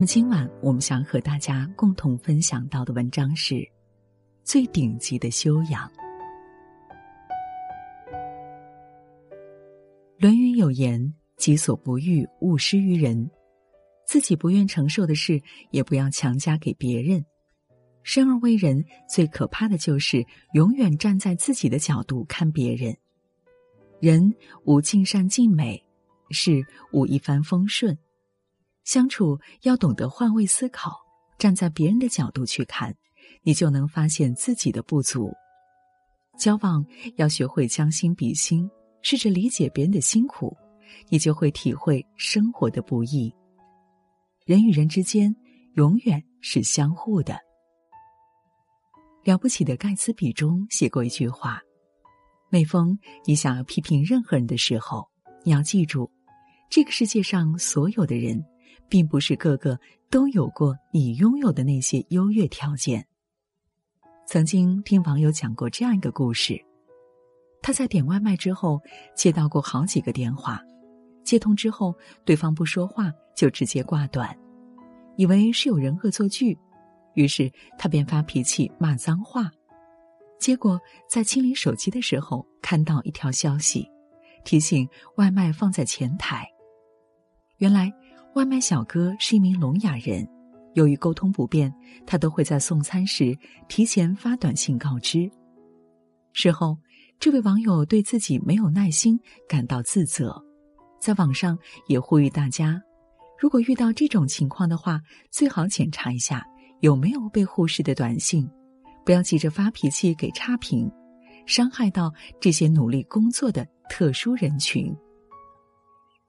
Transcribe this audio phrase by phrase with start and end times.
[0.00, 3.68] 那今晚我们想和大家共同分享到的文章是：
[4.44, 5.90] 最顶级的修养。
[10.20, 13.28] 《论语》有言：“己所不欲，勿施于人。”
[14.06, 15.42] 自己不愿承受的事，
[15.72, 17.24] 也不要强加给别人。
[18.04, 22.96] 生而为人，最可怕的就是永远站在自己的角度看别人。
[23.98, 25.84] 人无尽善尽美，
[26.30, 27.98] 事无一帆风顺。
[28.88, 30.98] 相处要懂得换位思考，
[31.36, 32.96] 站在别人的角度去看，
[33.42, 35.30] 你就能发现自己的不足。
[36.38, 36.82] 交往
[37.16, 38.66] 要学会将心比心，
[39.02, 40.56] 试着理解别人的辛苦，
[41.10, 43.30] 你就会体会生活的不易。
[44.46, 45.36] 人与人之间
[45.74, 47.38] 永远是相互的。
[49.22, 51.60] 了不起的盖茨比中写过一句话：
[52.48, 55.06] 每逢你想要批评任何人的时候，
[55.44, 56.10] 你要记住，
[56.70, 58.42] 这个世界上所有的人。
[58.88, 59.78] 并不是个个
[60.10, 63.06] 都有过你拥有的那些优越条件。
[64.26, 66.58] 曾经听网友讲过这样一个故事：
[67.62, 68.80] 他在点外卖之后
[69.14, 70.60] 接到过好几个电话，
[71.24, 74.36] 接通之后对方不说话就直接挂断，
[75.16, 76.58] 以为是有人恶作剧，
[77.14, 79.50] 于是他便发脾气骂脏话。
[80.38, 83.88] 结果在清理手机的时候看到一条消息，
[84.44, 86.46] 提醒外卖放在前台。
[87.58, 87.92] 原来。
[88.38, 90.24] 外卖小哥是一名聋哑人，
[90.74, 91.74] 由于沟通不便，
[92.06, 93.36] 他都会在送餐时
[93.66, 95.28] 提前发短信告知。
[96.32, 96.78] 事后，
[97.18, 100.40] 这位网友对自己没有耐心感到自责，
[101.00, 102.80] 在网上也呼吁大家：
[103.40, 105.00] 如果遇到这种情况的话，
[105.32, 106.46] 最好检查一下
[106.78, 108.48] 有没有被忽视的短信，
[109.04, 110.88] 不要急着发脾气给差评，
[111.44, 114.96] 伤害到这些努力工作的特殊人群。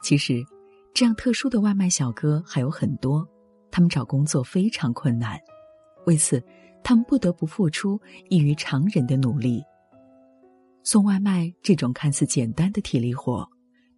[0.01, 0.43] 其实。
[0.93, 3.25] 这样特殊的外卖小哥还有很多，
[3.71, 5.39] 他们找工作非常困难，
[6.05, 6.43] 为此，
[6.83, 9.63] 他们不得不付出异于常人的努力。
[10.83, 13.47] 送外卖这种看似简单的体力活，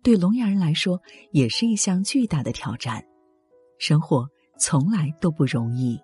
[0.03, 1.01] 对聋哑人来说
[1.31, 3.03] 也是一项巨大的挑战。
[3.79, 4.27] 生活
[4.59, 5.99] 从来都不容易。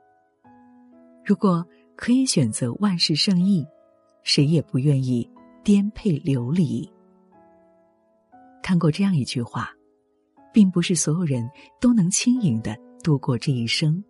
[1.24, 1.64] 如果
[1.96, 3.68] 可以选择万事胜意，
[4.24, 5.30] 谁也不愿意
[5.64, 6.90] 颠沛流离。
[8.64, 9.77] 看过这样一句话。
[10.54, 11.50] 并不是所有人
[11.80, 14.04] 都能轻盈的度过这一生，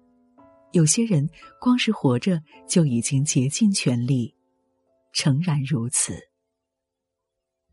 [0.71, 4.33] 有些人光是活着就已经竭尽全力，
[5.13, 6.13] 诚然如此。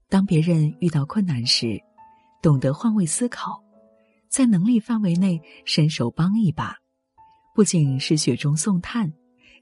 [0.09, 1.81] 当别人遇到困难时，
[2.43, 3.63] 懂得换位思考，
[4.29, 6.77] 在能力范围内伸手帮一把，
[7.55, 9.13] 不仅是雪中送炭，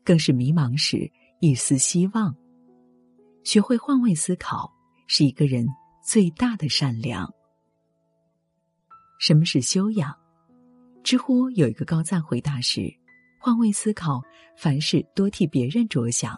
[0.04, 2.34] 更是迷茫时一丝希望。
[3.44, 4.72] 学会换位思考，
[5.06, 5.66] 是一个人
[6.04, 7.32] 最大的善良。
[9.22, 10.12] 什么是修养？
[11.04, 12.92] 知乎有一个高赞回答是：
[13.38, 14.20] 换位思考，
[14.56, 16.36] 凡事多替别人着想。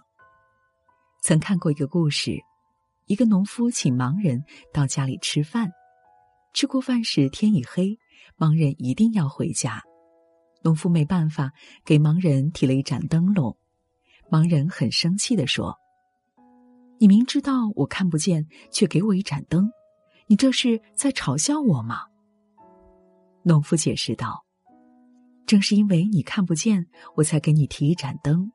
[1.22, 2.36] 曾看过一个故事，
[3.06, 5.72] 一个农夫请盲人到家里吃饭，
[6.52, 7.98] 吃过饭时天已黑，
[8.36, 9.82] 盲人一定要回家。
[10.62, 11.52] 农夫没办法，
[11.86, 13.56] 给盲人提了一盏灯笼。
[14.30, 15.78] 盲人很生气的说
[17.00, 19.70] ：“你明知道我看不见，却给我一盏灯，
[20.26, 22.08] 你这是在嘲笑我吗？”
[23.44, 24.44] 农夫解释道
[25.46, 28.50] ：“正是因为你看不见，我才给你提一盏灯。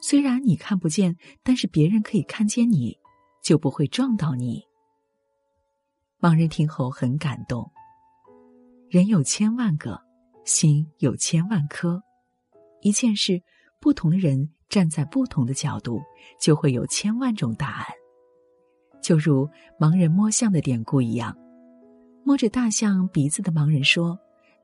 [0.00, 2.96] 虽然你看不见，但是别人可以看见你，
[3.44, 4.62] 就不会撞到你。”
[6.20, 7.70] 盲人听后很感动。
[8.88, 10.00] 人有千万个，
[10.44, 12.02] 心有千万颗。
[12.80, 13.42] 一件事，
[13.78, 16.00] 不同的人站在不同的角度，
[16.40, 17.86] 就会有千万种答案。
[19.02, 19.46] 就如
[19.78, 21.36] 盲人摸象的典故一样，
[22.24, 24.18] 摸着大象鼻子的盲人说。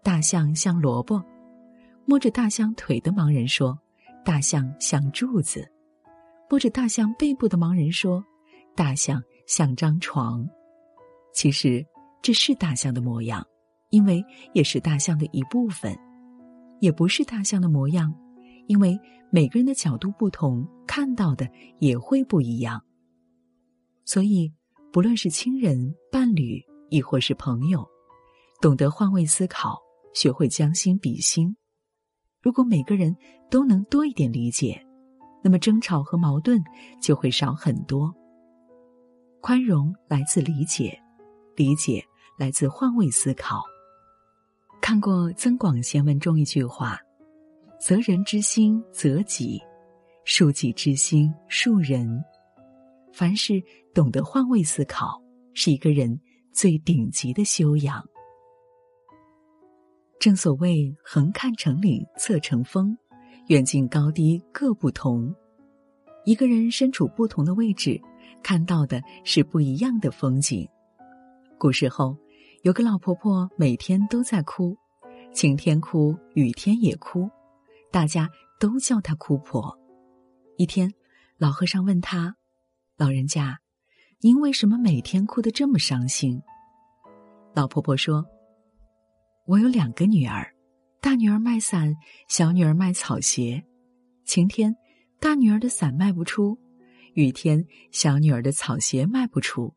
[0.07, 1.21] 大象像萝卜，
[2.05, 3.77] 摸着大象腿的盲人说
[4.25, 5.69] ：“大象像柱子。”
[6.49, 8.25] 摸着大象背部的盲人说
[8.77, 10.49] ：“大象像张床。”
[11.35, 11.85] 其实
[12.23, 13.45] 这是大象的模样，
[13.91, 14.25] 因为
[14.55, 15.93] 也是大象的一部分；
[16.79, 18.15] 也不是大象的模样，
[18.69, 18.97] 因为
[19.29, 22.81] 每个人的角度不同，看到的也会不一样。
[24.05, 24.53] 所以，
[24.93, 27.85] 不论是亲人、伴侣，亦或是朋友，
[28.63, 29.85] 懂得换位思考。
[30.17, 31.55] 学会将心比心，
[32.41, 33.15] 如果每个人
[33.51, 34.83] 都能多一点理解，
[35.45, 36.59] 那么争吵和矛盾
[37.03, 38.11] 就会少很多。
[39.43, 40.99] 宽容来自理解，
[41.55, 42.03] 理解
[42.39, 43.63] 来自换位思考。
[44.81, 46.99] 看过《增广贤文》中一句话
[47.79, 49.61] ：“择人之心择己，
[50.25, 52.25] 恕己之心恕人。”
[53.13, 53.63] 凡是
[53.95, 55.23] 懂得换位思考，
[55.53, 56.19] 是一个人
[56.55, 58.03] 最顶级的修养。
[60.27, 62.99] 正所谓“横看成岭侧成峰”，
[63.47, 65.33] 远近高低各不同。
[66.25, 67.97] 一个人身处不同的位置，
[68.43, 70.69] 看到的是不一样的风景。
[71.57, 72.17] 古时候，
[72.63, 74.77] 有个老婆婆每天都在哭，
[75.33, 77.31] 晴天哭，雨天也哭，
[77.93, 78.29] 大家
[78.59, 79.79] 都叫她哭婆。
[80.57, 80.93] 一天，
[81.39, 82.35] 老和尚问她
[82.99, 83.61] ：“老人家，
[84.23, 86.43] 您为什么每天哭得这么伤心？”
[87.55, 88.27] 老婆婆说
[89.47, 90.53] ：“我有两个女儿，
[91.01, 91.95] 大女儿卖伞，
[92.29, 93.65] 小女儿卖草鞋。
[94.25, 94.75] 晴天。”
[95.19, 96.59] 大女儿的伞卖不出，
[97.15, 99.75] 雨天小女儿的草鞋卖不出，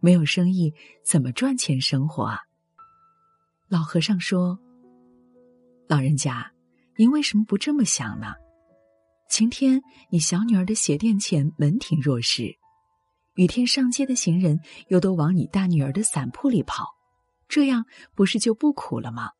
[0.00, 0.70] 没有生意
[1.02, 2.38] 怎么赚钱生活啊？
[3.68, 4.58] 老和尚说
[5.88, 6.52] ：“老人家，
[6.98, 8.34] 您为什么不这么想呢？
[9.30, 9.80] 晴天，
[10.10, 12.54] 你小女儿的鞋店前门庭若市，
[13.36, 16.84] 雨天上街的行人又都往你大女儿的伞铺里跑，
[17.52, 17.84] 这样
[18.14, 19.32] 不是就不苦了吗？”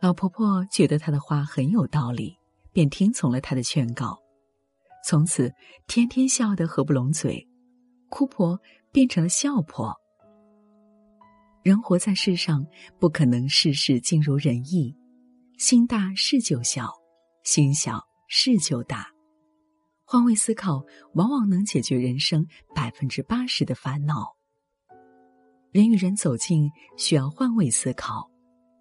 [0.00, 2.38] 老婆婆觉得他的话很有道理。
[2.74, 4.18] 便听从了他的劝告，
[5.04, 5.52] 从此
[5.86, 7.46] 天天笑得合不拢嘴，
[8.08, 8.58] 哭婆
[8.90, 9.94] 变成了笑婆。
[11.62, 12.66] 人活在世上，
[12.98, 14.96] 不可能事事尽如人意，
[15.58, 16.90] 心大事就小，
[17.44, 19.06] 心小事就大。
[20.06, 20.82] 换位思考，
[21.12, 24.34] 往往能解决人生百分之八十的烦恼。
[25.72, 28.28] 人与人走近，需要换位思考；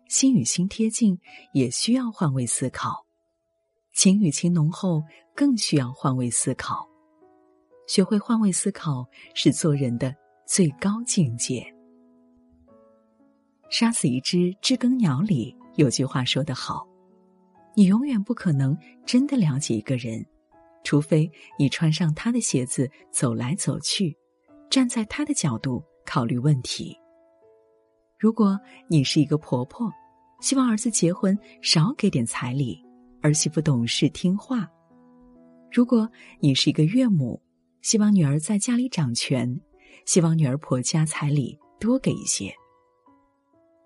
[0.09, 1.17] 心与心贴近，
[1.53, 3.05] 也需要换位思考。
[3.93, 5.01] 情与情浓厚，
[5.33, 6.85] 更需要换位思考。
[7.87, 10.13] 学会换位思考，是做人的
[10.45, 11.65] 最高境界。
[13.69, 16.85] 杀死一只知更鸟里有句话说得好
[17.73, 20.25] ：“你永远不可能真的了解一个人，
[20.83, 24.17] 除非你穿上他的鞋子走来走去，
[24.69, 26.97] 站在他的角度考虑问题。”
[28.17, 29.91] 如果你是一个婆婆，
[30.41, 32.83] 希望儿子结婚少给点彩礼。
[33.21, 34.67] 儿媳妇懂事听话。
[35.71, 36.09] 如果
[36.39, 37.41] 你是一个岳母，
[37.81, 39.61] 希望女儿在家里掌权，
[40.05, 42.53] 希望女儿婆家彩礼多给一些。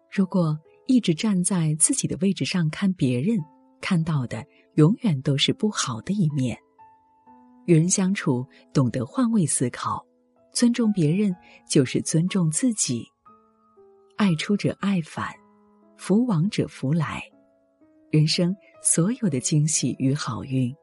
[0.10, 0.58] 如果
[0.88, 3.38] 一直站在自己的位置上看别人，
[3.82, 4.46] 看到的
[4.76, 6.58] 永远都是不好的一面。
[7.66, 10.06] 与人相处，懂得换位思考，
[10.56, 11.36] 尊重别人
[11.70, 13.06] 就是尊重自己。
[14.16, 15.36] 爱出者爱返，
[15.98, 17.22] 福往者福来。
[18.10, 20.74] 人生所有的惊喜与好运，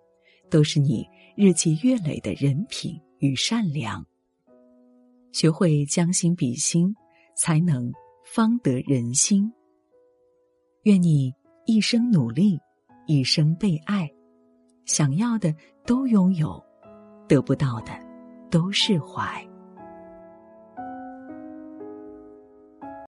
[0.51, 4.07] 都是你日积月累的人品与善良。
[5.33, 6.95] 学会将心比心，
[7.35, 7.91] 才能
[8.27, 9.51] 方得人心。
[10.83, 11.33] 愿你
[11.65, 12.61] 一生努力，
[13.07, 14.13] 一生被爱，
[14.85, 15.55] 想要的
[15.87, 16.63] 都拥有，
[17.27, 17.99] 得不到的
[18.51, 19.43] 都释怀。